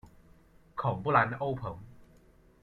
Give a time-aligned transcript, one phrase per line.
[0.73, 1.77] 孔布兰欧蓬。